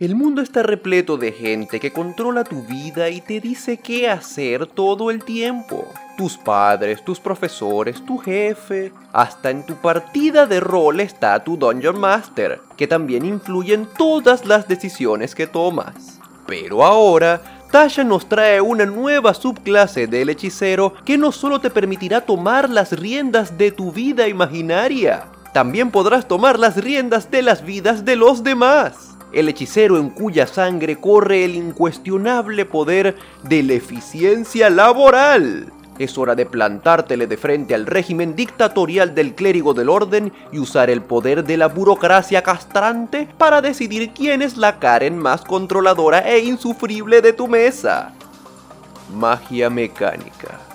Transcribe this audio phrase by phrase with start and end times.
[0.00, 4.66] El mundo está repleto de gente que controla tu vida y te dice qué hacer
[4.66, 5.86] todo el tiempo.
[6.16, 8.94] Tus padres, tus profesores, tu jefe.
[9.12, 14.46] Hasta en tu partida de rol está tu Dungeon Master, que también influye en todas
[14.46, 16.18] las decisiones que tomas.
[16.46, 22.22] Pero ahora, Tasha nos trae una nueva subclase del hechicero que no solo te permitirá
[22.22, 28.06] tomar las riendas de tu vida imaginaria, también podrás tomar las riendas de las vidas
[28.06, 34.70] de los demás el hechicero en cuya sangre corre el incuestionable poder de la eficiencia
[34.70, 35.72] laboral.
[35.98, 40.88] Es hora de plantártele de frente al régimen dictatorial del clérigo del orden y usar
[40.88, 46.38] el poder de la burocracia castrante para decidir quién es la Karen más controladora e
[46.38, 48.14] insufrible de tu mesa.
[49.14, 50.69] Magia mecánica.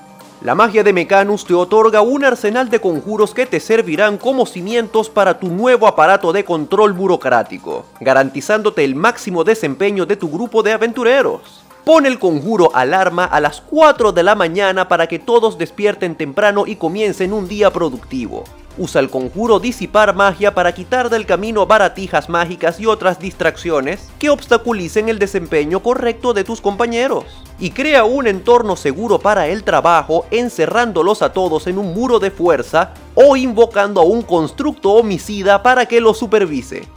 [0.45, 5.09] La magia de Mecanus te otorga un arsenal de conjuros que te servirán como cimientos
[5.09, 10.73] para tu nuevo aparato de control burocrático, garantizándote el máximo desempeño de tu grupo de
[10.73, 11.63] aventureros.
[11.83, 16.67] Pon el conjuro alarma a las 4 de la mañana para que todos despierten temprano
[16.67, 18.43] y comiencen un día productivo.
[18.77, 24.29] Usa el conjuro disipar magia para quitar del camino baratijas mágicas y otras distracciones que
[24.29, 27.25] obstaculicen el desempeño correcto de tus compañeros.
[27.59, 32.31] Y crea un entorno seguro para el trabajo encerrándolos a todos en un muro de
[32.31, 36.87] fuerza o invocando a un constructo homicida para que lo supervise.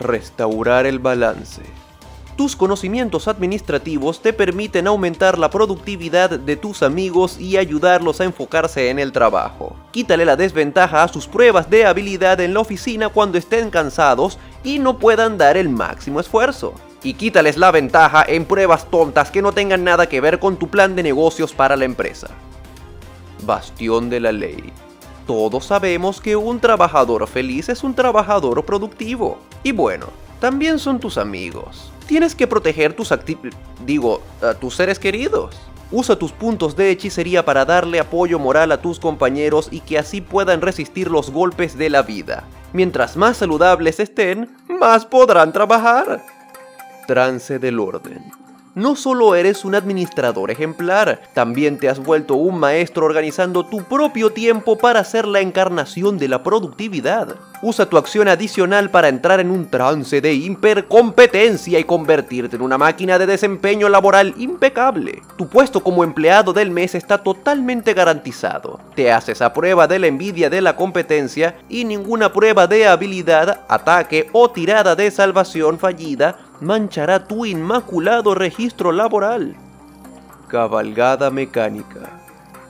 [0.00, 1.62] Restaurar el balance.
[2.36, 8.90] Tus conocimientos administrativos te permiten aumentar la productividad de tus amigos y ayudarlos a enfocarse
[8.90, 9.74] en el trabajo.
[9.90, 14.80] Quítale la desventaja a sus pruebas de habilidad en la oficina cuando estén cansados y
[14.80, 16.74] no puedan dar el máximo esfuerzo.
[17.06, 20.66] Y quítales la ventaja en pruebas tontas que no tengan nada que ver con tu
[20.66, 22.30] plan de negocios para la empresa.
[23.44, 24.72] Bastión de la ley.
[25.24, 29.38] Todos sabemos que un trabajador feliz es un trabajador productivo.
[29.62, 30.06] Y bueno,
[30.40, 31.92] también son tus amigos.
[32.08, 33.14] Tienes que proteger tus
[33.84, 35.54] digo, a tus seres queridos.
[35.92, 40.20] Usa tus puntos de hechicería para darle apoyo moral a tus compañeros y que así
[40.20, 42.42] puedan resistir los golpes de la vida.
[42.72, 46.35] Mientras más saludables estén, más podrán trabajar.
[47.06, 48.32] Trance del orden
[48.76, 54.30] no solo eres un administrador ejemplar, también te has vuelto un maestro organizando tu propio
[54.30, 57.36] tiempo para ser la encarnación de la productividad.
[57.62, 62.76] Usa tu acción adicional para entrar en un trance de hipercompetencia y convertirte en una
[62.76, 65.22] máquina de desempeño laboral impecable.
[65.36, 68.78] Tu puesto como empleado del mes está totalmente garantizado.
[68.94, 73.60] Te haces a prueba de la envidia de la competencia y ninguna prueba de habilidad,
[73.68, 79.56] ataque o tirada de salvación fallida manchará tu inmaculado registro laboral.
[80.48, 82.20] Cabalgada mecánica.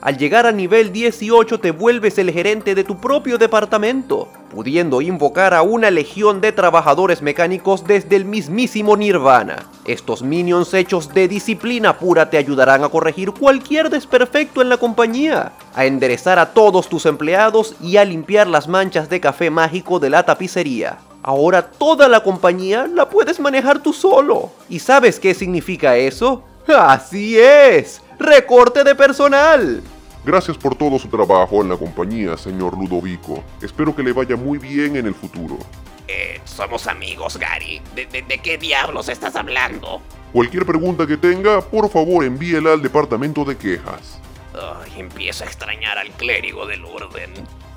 [0.01, 5.53] Al llegar a nivel 18 te vuelves el gerente de tu propio departamento, pudiendo invocar
[5.53, 9.65] a una legión de trabajadores mecánicos desde el mismísimo Nirvana.
[9.85, 15.53] Estos minions hechos de disciplina pura te ayudarán a corregir cualquier desperfecto en la compañía,
[15.75, 20.09] a enderezar a todos tus empleados y a limpiar las manchas de café mágico de
[20.09, 20.97] la tapicería.
[21.23, 24.51] Ahora toda la compañía la puedes manejar tú solo.
[24.69, 26.43] ¿Y sabes qué significa eso?
[26.67, 29.83] Así es, recorte de personal.
[30.27, 33.41] Gracias por todo su trabajo en la compañía, señor Ludovico.
[33.61, 35.57] Espero que le vaya muy bien en el futuro.
[36.05, 37.81] Eh, somos amigos, Gary.
[37.95, 40.01] ¿De, qué diablos estás hablando?
[40.33, 44.19] Cualquier pregunta que tenga, por favor envíela al departamento de quejas.
[44.53, 47.31] Ay, empiezo a extrañar al clérigo del orden.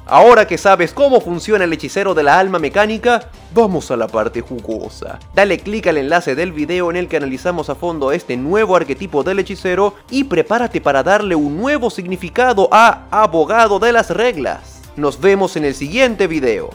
[0.07, 4.41] Ahora que sabes cómo funciona el hechicero de la alma mecánica, vamos a la parte
[4.41, 5.19] jugosa.
[5.35, 9.23] Dale clic al enlace del video en el que analizamos a fondo este nuevo arquetipo
[9.23, 14.83] del hechicero y prepárate para darle un nuevo significado a abogado de las reglas.
[14.97, 16.71] Nos vemos en el siguiente video.